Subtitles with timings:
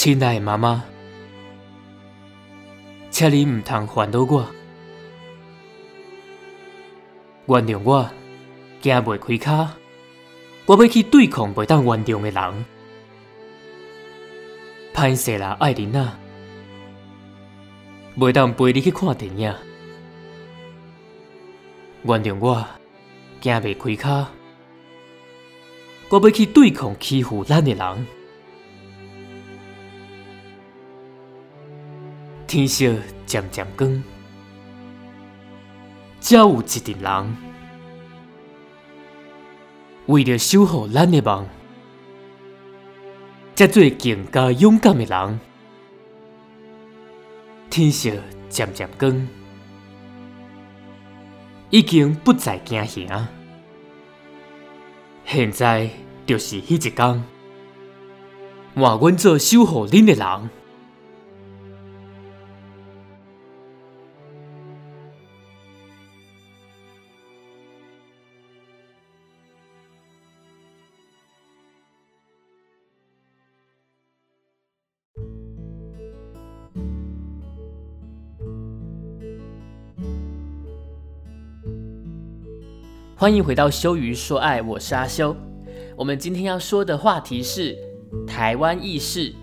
[0.00, 0.84] 亲爱的妈妈，
[3.10, 4.46] 请你唔通烦恼我，
[7.46, 8.08] 原谅我，
[8.80, 9.68] 行袂开脚，
[10.66, 12.64] 我要去对抗袂当原谅的人。
[14.94, 16.16] 歹势啦，爱琳啊，
[18.16, 19.52] 袂当陪你去看电影。
[22.04, 22.64] 原谅我，
[23.40, 24.28] 行袂开脚，
[26.10, 28.17] 我要去对抗欺负咱的人。
[32.48, 32.94] 天色
[33.26, 34.02] 渐渐光，
[36.18, 37.36] 才有一群人
[40.06, 41.46] 为了守护咱的梦，
[43.54, 45.40] 才做更加勇敢的人。
[47.68, 48.10] 天色
[48.48, 49.28] 渐渐光，
[51.68, 53.28] 已经不再惊吓，
[55.26, 55.90] 现在
[56.24, 57.24] 就是迄一天，
[58.74, 60.50] 换阮做守护恁的人。
[83.20, 85.36] 欢迎回到修鱼说爱，我是阿修。
[85.96, 87.76] 我们今天要说的话题是
[88.24, 89.34] 台湾意识。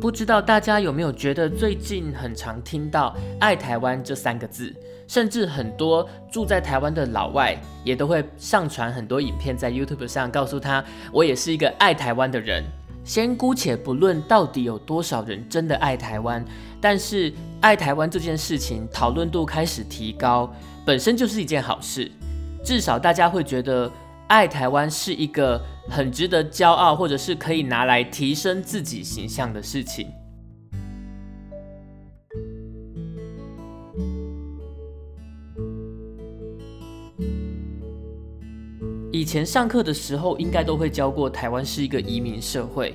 [0.00, 4.72] 不知道大家有没有觉得最近很常听到“爱台湾”这三个字，
[5.08, 12.62] 甚至很多住在台湾的老外也都会上传很多影片在 YouTube 上，告诉他我也是一个爱台湾的人。
[13.06, 16.44] 先姑且不论到底有多少人真的爱台湾，
[16.80, 20.52] 但是爱台湾这件事情讨论度开始提高，
[20.84, 22.10] 本身就是一件好事。
[22.64, 23.88] 至少大家会觉得
[24.26, 30.08] 爱台湾是一个很值得骄傲，或者是可以拿来提升自己形象的事情。
[39.16, 42.94] 以前上课的时候，应该都会教过台湾是一个移民社会，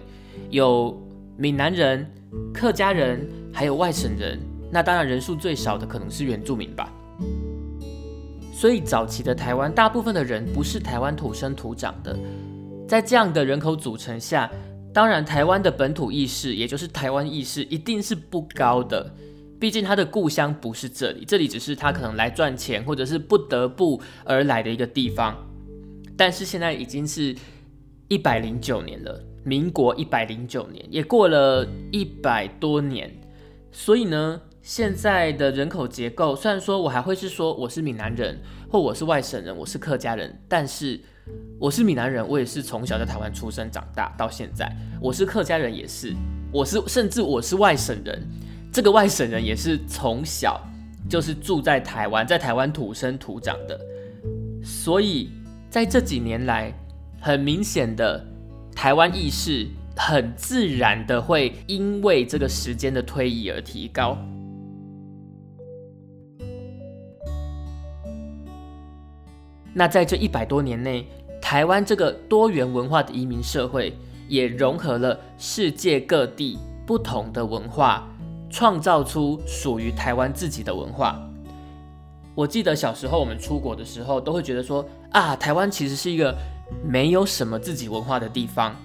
[0.52, 0.96] 有
[1.36, 2.08] 闽南人、
[2.54, 4.40] 客家人，还有外省人。
[4.72, 6.94] 那当然，人数最少的可能是原住民吧。
[8.54, 12.16] 所以早期的台湾，大部分的人不是台湾土生土长的。
[12.88, 14.48] 在这样的人口组成下，
[14.94, 19.12] 当然台湾的本土意识，也就是台湾意识，一定是不高的。
[19.60, 25.36] 毕竟他的故乡不是这里，这里只是他可能来赚钱，或者是不得不而来的一个地方。
[26.22, 27.36] 但是现在已经是
[28.08, 33.12] 一百零九年了，民国一百零九年也过了一百多年，
[33.72, 38.40] 所以呢，现在的人口结构，虽然说我还会是说我是闽南人，
[38.70, 41.02] 或我是外省人，我是客家人，但是
[41.60, 44.72] 我是闽南人，我也是从小在台湾出生长大到现在，
[45.02, 46.14] 我是客家人也是，
[46.54, 48.22] 我是甚至我是外省人，
[48.72, 50.62] 这个外省人也是从小
[51.10, 53.82] 就是住在台湾，在台湾土生土长的，
[54.64, 55.32] 所以。
[55.72, 56.74] 在这几年来，
[57.22, 58.22] 很明显的
[58.76, 59.66] 台湾意识
[59.96, 64.18] 很自然的会因为这个时间的推移而提高。
[69.74, 71.08] 那在这一百多年内，
[71.42, 78.10] 台湾这个多元文化的移民社会也融合了世界各地不同的文化，
[78.50, 81.26] 创造出属于台湾自己的文化。
[82.34, 86.36] 我记得小时候我们出国的时候，都会觉得说啊，台湾其实是一个
[86.84, 88.76] 没有什么自己文化的地方，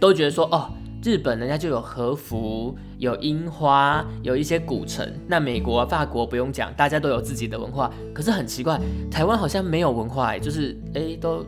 [0.00, 0.70] 都觉得说哦，
[1.04, 7.92] 日本人家就有和服、有樱花、有一些古城，那美国、法国不用讲，大家都有自己的文化。
[8.12, 11.46] 可是很奇怪，台湾好像没有文化，就是哎，都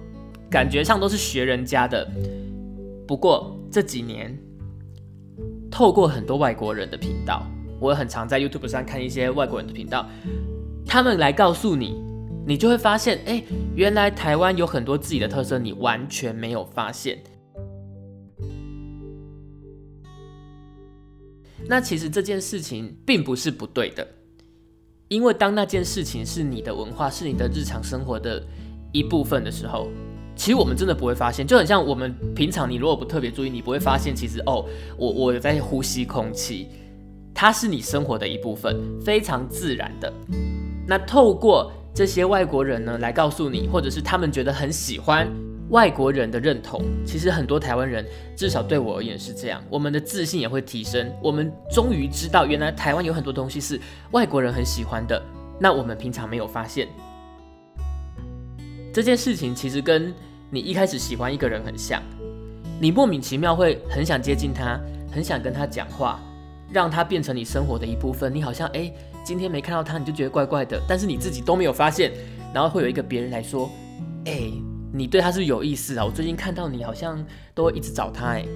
[0.49, 2.09] 感觉上都是学人家的。
[3.07, 4.39] 不过这几年，
[5.71, 7.43] 透过很多外国人的频道，
[7.81, 10.07] 我很常在 YouTube 上看一些外国人的频道。
[10.89, 12.03] 他们来告诉你，
[12.47, 13.45] 你就会发现，哎，
[13.77, 17.23] 原来台湾有很多自己的特色，你完全没有发现。
[21.69, 24.09] 那其实这件事情并不是不对的，
[25.09, 28.43] 因为当那件事情是你的文化，是你的日常生活的
[28.91, 29.89] 一部分的时候，
[30.35, 31.47] 其实我们真的不会发现。
[31.47, 34.65] 就很像我们平常，你如果不特别注意，你不会发现，其实哦，
[34.97, 36.69] 我我在呼吸空气，
[37.35, 40.11] 它是你生活的一部分，非常自然的。
[40.89, 45.29] 那透过这些外国人呢，来告诉你，或者是他们觉得很喜欢
[45.69, 51.13] 外国人的认同，其实很多台湾人，至少对我而言是这样，我们的自信也会提升。
[51.23, 53.79] 我们终于知道，原来台湾有很多东西是
[54.13, 55.23] 外国人很喜欢的，
[55.61, 56.89] 那我们平常没有发现。
[58.95, 60.15] 这件事情其实跟
[60.51, 62.03] 你一开始喜欢一个人很像，
[62.81, 64.81] 你莫名其妙会很想接近他，
[65.13, 66.19] 很想跟他讲话，
[66.73, 68.35] 让他变成你生活的一部分。
[68.35, 68.91] 你好像哎，
[69.29, 72.11] 今天没看到他，你就觉得怪怪的，但是你自己都没有发现，
[72.55, 73.71] 然后会有一个别人来说，
[74.25, 74.51] 哎，
[74.91, 76.05] 你对他是有意思啊。
[76.07, 77.23] 我最近看到你好像
[77.55, 78.47] 都会一直找他，哎，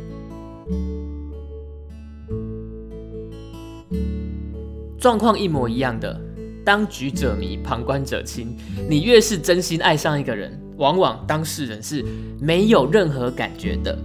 [4.98, 6.18] 状况一模一样的。
[6.64, 8.56] 当局者迷，旁观者清。
[8.88, 12.02] 你越是真心爱上一个人，往往当事人是
[12.40, 13.98] 没有任何感觉的。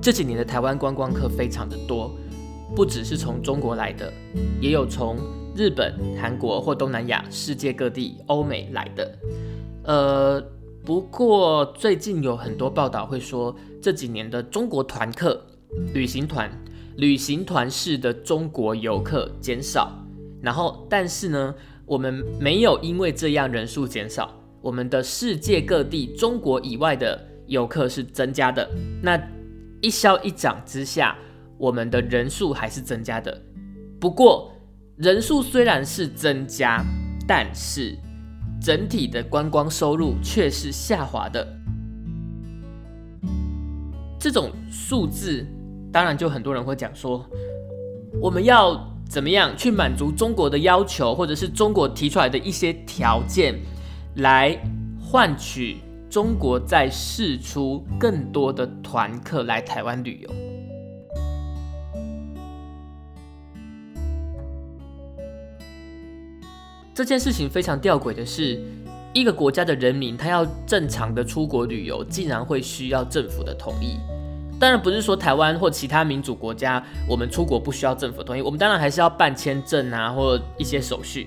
[0.00, 2.14] 这几年的台湾观光客非常的多，
[2.74, 4.12] 不只是从中国来的，
[4.60, 5.16] 也有从
[5.56, 9.18] 日本、韩国或东南亚、世界各地、欧美来的。
[9.84, 10.42] 呃，
[10.84, 15.44] 不过最近有很多报道会说，这几年的中国团客、
[15.92, 16.50] 旅行团、
[16.96, 19.92] 旅行团式的中国游客减少。
[20.42, 21.54] 然后，但是呢，
[21.86, 24.30] 我们没有因为这样人数减少，
[24.60, 28.68] 我们的世界各地、中国以外的游客是增加的。
[29.02, 29.18] 那
[29.80, 31.16] 一消一涨之下，
[31.58, 33.40] 我们的人数还是增加的。
[34.00, 34.52] 不过，
[34.96, 36.84] 人数虽然是增加，
[37.26, 37.96] 但是
[38.60, 41.46] 整体的观光收入却是下滑的。
[44.18, 45.46] 这种数字，
[45.92, 47.24] 当然就很多人会讲说，
[48.20, 48.90] 我们要。
[49.06, 53.54] 怎么样去满足中国的要求，或者是中国提出来的一些条件，
[54.16, 54.58] 来
[54.98, 55.76] 换取
[56.08, 60.53] 中国再释出更多的团客来台湾旅游？
[66.94, 68.56] 这件事情非常吊诡的是，
[69.12, 73.98] 一个国家的人民他要正常的出国旅游，竟然会需要政府的同意。
[74.60, 81.26] 当然不是说台湾或其他民主国家，我们出国不需要政府同意，我们当然还是要办签证啊，或一些手续。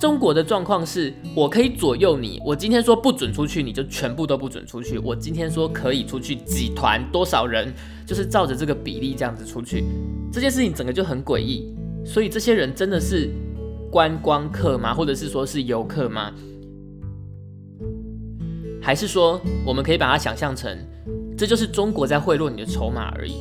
[0.00, 7.72] 中国的状况是，我可以左右你，我今天说不准出去，你就全部都不准出去；我今天说可以出去，几团多少人，
[8.04, 9.84] 就是照着这个比例这样子出去。
[10.32, 11.72] 这件事情整个就很诡异。
[12.04, 13.30] 所以这些人真的是
[13.94, 14.92] 观光客吗？
[14.92, 16.32] 或者是说是游客吗？
[18.82, 20.76] 还是说我们可以把它想象成？
[21.38, 23.36] 这就是中国在贿赂你的筹码而已。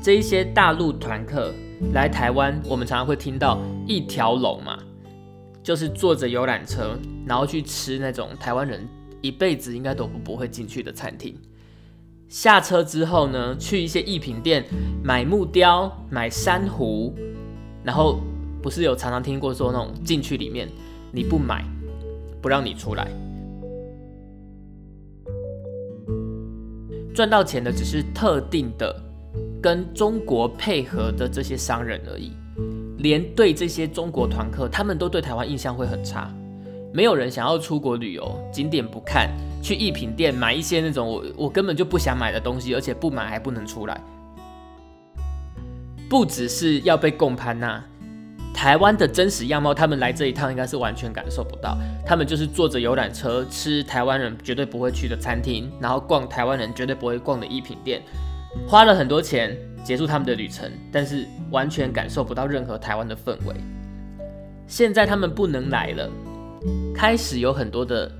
[0.00, 1.52] 这一些大陆团客
[1.92, 4.78] 来台湾，我们常常会听到一条龙嘛，
[5.64, 6.96] 就是坐着游览车，
[7.26, 8.88] 然后去吃那种台湾人
[9.20, 11.34] 一辈子应该都不不会进去的餐厅。
[12.28, 14.64] 下车之后呢，去一些艺品店
[15.02, 17.12] 买木雕、买珊瑚，
[17.82, 18.20] 然后
[18.62, 20.68] 不是有常常听过说那种进去里面
[21.10, 21.64] 你不买
[22.40, 23.08] 不让你出来。
[27.14, 28.94] 赚到钱的只是特定的
[29.60, 32.32] 跟中国配合的这些商人而已，
[32.98, 36.32] 连对这些中国团客，他们都对台湾印象会很差。
[36.94, 39.30] 没有人想要出国旅游，景点不看，
[39.62, 44.00] 去艺品店买一些那种我我根本就不想买的东西，而且不买还不能出来。
[46.08, 47.84] 不只是要被共攀呐。
[48.54, 51.76] 台湾的真实样貌，他们来这一趟应该是完全感受不到。
[52.06, 58.00] 他们就是坐着游览车，吃台湾人绝对不会去的餐厅，然后逛台湾人绝对不会逛的衣品店，
[58.68, 63.54] 花了很多钱结束他们的旅程，但是完全感受不到任何台湾的氛围。
[64.66, 66.08] 现在他们不能来了，
[66.94, 68.10] 开始有很多的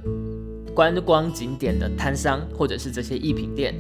[0.75, 3.75] 观光景点的摊商或者是这些衣品店，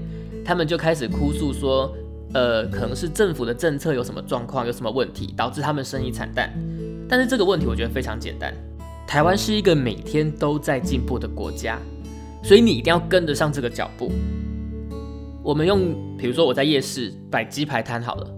[0.45, 1.93] 他们就开始哭诉说。
[2.35, 6.51] 呃，可能是政府的政策有什么状况，有什么问题，导致他们生意惨淡。
[7.09, 8.55] 但是这个问题我觉得非常简单，
[9.07, 11.79] 台湾是一个每天都在进步的国家，
[12.43, 14.11] 所以你一定要跟得上这个脚步。
[15.43, 18.31] 我们用，比如说我在夜市摆鸡排摊好了，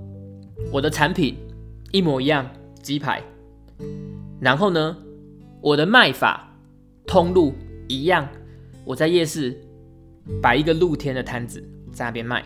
[0.72, 1.36] 我的产品
[1.92, 2.48] 一模一样，
[2.82, 3.22] 鸡排，
[4.40, 4.96] 然后呢，
[5.60, 6.50] 我的卖法
[7.06, 7.54] 通路
[7.86, 8.26] 一样，
[8.84, 9.56] 我在夜市
[10.42, 12.42] 摆一个露天的摊子在那边卖。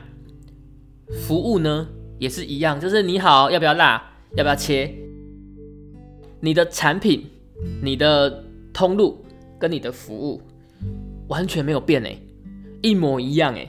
[1.26, 1.88] 服务呢
[2.18, 4.02] 也是一样，就是你好，要不要辣，
[4.36, 4.90] 要不要切？
[6.40, 7.26] 你的产品、
[7.82, 9.24] 你的通路
[9.58, 10.40] 跟你的服务
[11.28, 12.16] 完全没有变哎，
[12.82, 13.68] 一模一样哎。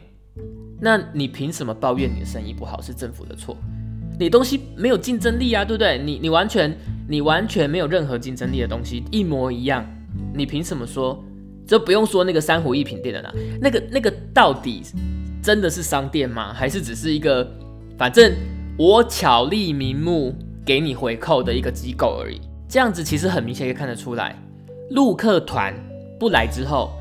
[0.82, 2.82] 那你凭什么抱怨你的生意不好？
[2.82, 3.58] 是政府的错？
[4.20, 5.98] 你东西没有竞争力啊，对不对？
[5.98, 6.78] 你你完全
[7.08, 9.86] 你完全没有任何竞争力的东西，一模一样，
[10.34, 11.24] 你凭什么说？
[11.66, 14.82] 这不用说那个珊瑚一品店的啦，那个那个到底？
[15.50, 16.54] 真的是商店吗？
[16.54, 17.52] 还是只是一个，
[17.98, 18.36] 反正
[18.78, 22.40] 我巧立名目给你回扣的一个机构而已？
[22.68, 24.40] 这样子其实很明显可以看得出来，
[24.92, 25.74] 陆客团
[26.20, 26.92] 不来之后，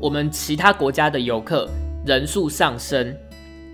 [0.00, 1.68] 我们其他国家的游客
[2.06, 3.14] 人数上升，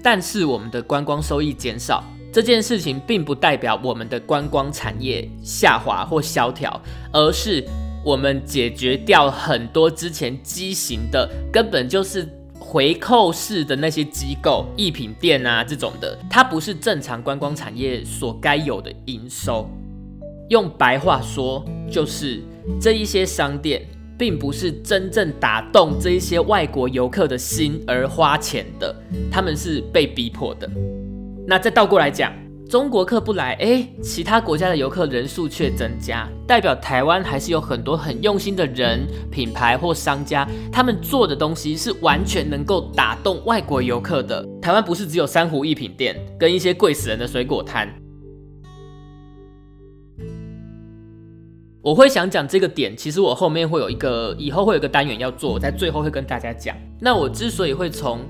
[0.03, 2.03] 但是我们的观光收益减少。
[2.33, 7.65] 这件事情并不代表我们的观光产业下滑或萧条，而是
[8.05, 12.29] 我们解决掉很多之前畸形的，根本就是
[12.69, 19.71] 回扣式的那些机构、艺品店啊这种的，它不是正常观光产业所该有的营收。
[20.51, 22.43] 用白话说，就是
[22.81, 23.87] 这一些商店，
[24.19, 28.95] 并不是真正打动这一些外国游客的心而花钱的，
[29.31, 30.69] 他们是被逼迫的。
[31.47, 32.33] 那再倒过来讲。
[32.69, 44.45] 中国客不来，哎，其他国家的游客人数却增加，代表台湾还是有很多很用心的人、品牌或商家，他们做的东西是完全能够打动外国游客的。
[44.61, 47.89] 台湾不是只有珊瑚艺品店跟一些贵死人的水果摊。
[51.83, 56.77] 我会想讲这个点，其实我后面会有一个，以后会有一个单元要做，我在最后会跟大家讲。
[57.01, 58.23] 那我之所以会从。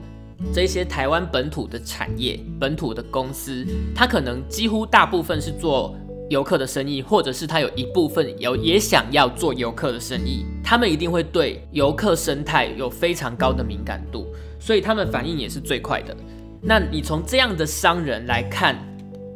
[0.53, 5.97] 这些台湾本土的产业、本土的公司，它可能几乎大部分是做
[6.29, 14.27] 游客的生意，或者是它有一部分有也想要做游客的生意，他们一定会对游客生态有非常高的敏感度，
[14.61, 16.15] 所以他们反应也是最快的。
[16.61, 18.77] 那你从这样的商人来看，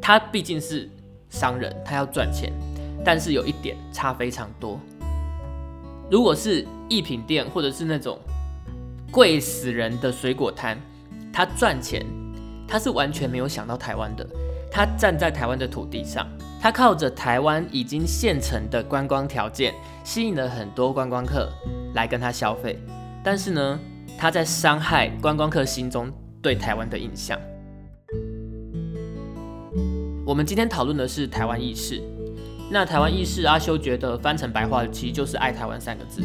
[0.03, 0.89] 他毕竟是
[1.29, 2.53] 商人，他要赚钱，
[3.05, 4.79] 但是有一点差非常多。
[6.11, 8.19] 如果是艺品店，或者是那种
[9.11, 10.79] 贵死人的水果摊。
[11.33, 12.05] 他赚钱，
[12.67, 14.27] 他是完全没有想到台湾的。
[14.71, 16.27] 他站在台湾的土地上，
[16.61, 21.51] 他靠着台湾已经现成的观光条件，吸引了很多观光客
[21.95, 22.79] 来跟他消费。
[23.25, 23.79] 但是呢，
[24.17, 26.11] 他在伤害观光客心中
[26.41, 27.39] 对台湾的印象。
[30.25, 32.01] 我们今天讨论的是台湾意识。
[32.71, 36.23] 那台湾意识，阿修觉得翻成白话其实就是爱台湾三个字。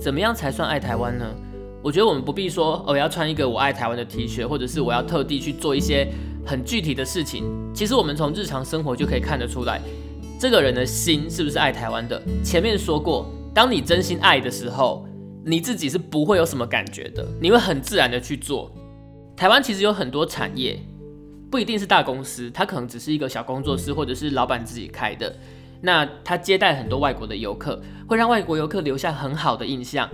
[0.00, 1.24] 怎么样才算爱台湾呢？
[1.82, 6.08] 我觉得我们不必说，我要穿一个我爱台湾的 T 恤，或者是我要特地去做一些
[6.44, 7.44] 很具体的事情。
[7.72, 9.80] 其实我们从日常生活就可以看得出来，
[10.40, 12.20] 这个人的心是不是爱台湾的。
[12.42, 15.06] 前面说过，当你真心爱的时候，
[15.44, 18.70] 你自己是不会有什么感觉的，你会很自然的去做。
[19.36, 20.78] 台湾其实有很多产业，
[21.48, 25.32] 不一定是大公司，它可能只是一个小工作室，或者是老板自己开的。
[25.80, 30.10] 那他接待很多外国的游客，会让外国游客留下很好的印象。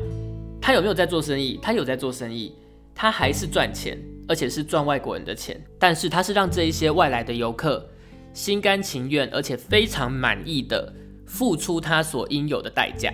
[0.66, 1.59] 他有没有在做生意？
[1.61, 2.54] 他有在做生意，
[2.94, 5.62] 他还是赚钱，而且是赚外国人的钱。
[5.78, 7.87] 但是他是让这一些外来的游客
[8.33, 10.90] 心甘情愿，而且非常满意的
[11.26, 13.12] 付出他所应有的代价。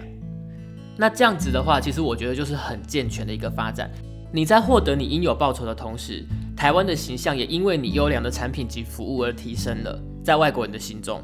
[0.96, 3.90] 那这样子的话，其实我觉得就是很健全的一个发展。
[4.32, 6.24] 你在获得你应有报酬的同时，
[6.56, 11.20] 台湾的形象也因为你优良的产品及服务而提升了，在外国人的心中。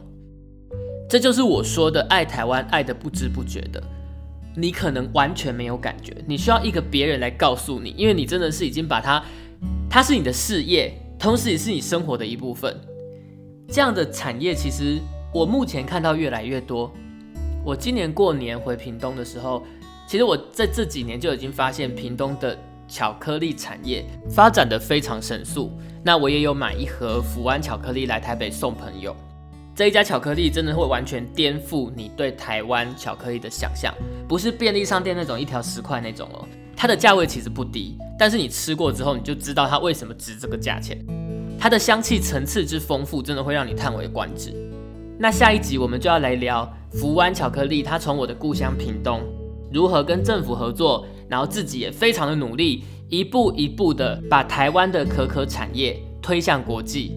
[1.09, 3.80] 这就是我说的爱台湾，爱的不知不觉的。
[4.59, 9.23] 你可能完全没有感觉，你需要一个别人来告诉你，因为你真的是已经把它，
[9.91, 12.75] 它是你的事业，同时也是你生活的一部分。
[13.69, 14.99] 这样的产业其实
[15.35, 16.91] 我目前看到越来越多。
[17.63, 19.63] 我今年过年回屏东的时候，
[20.07, 22.57] 其实我在这几年就已经发现屏东的
[22.89, 25.71] 巧克力产业发展的非常神速。
[26.03, 29.15] 那我也有买一盒福安巧克力来台北送朋友。
[29.76, 33.92] 这一家巧克力真的会完全颠覆你对台湾巧克力的想象，
[34.26, 40.99] 不是便利商店那种一条十块那种哦，它的价位其实不低，但是你吃过之后你就知道它为什么值这个价钱。
[41.59, 44.50] 它的香气层次之丰富，真的会让你叹为观止。
[45.18, 49.21] 那下一集我们就要来聊福湾巧克力，它从我的故乡屏东
[49.71, 57.12] 如何跟政府合作，然后自己也非常的努力，一步一步的把台湾的可可产业推向国际。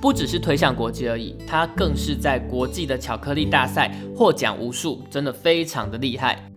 [0.00, 6.50] 不只是推向国际而已，它更是在国际的巧克力大赛获奖无数，真的非常的厉害。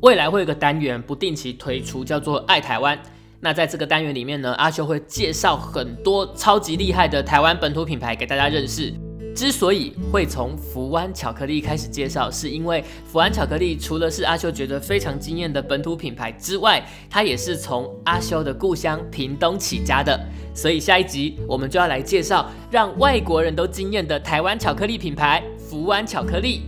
[0.00, 2.98] 未来会有个单元不定期推出，叫做“爱台湾”。
[3.40, 8.92] 那在这个单元里面呢，阿修会介绍很多超级厉害的台湾本土品牌给大家认识。
[9.34, 20.18] 之所以会从福湾巧克力开始介绍，是因为福湾巧克力除了是阿修觉得非常惊艳的本土品牌之外，它也是从阿修的故乡屏东起家的。
[20.54, 26.62] 所以下一集我们就要来介绍让外国人都惊艳的台湾巧克力品牌福湾巧克力。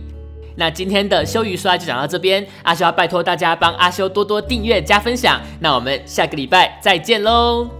[0.57, 5.39] 那今天的修鱼说就讲到这边，阿修要拜托大家帮阿修多多订阅加分享。
[5.59, 7.76] 那我们下个礼拜再见喽。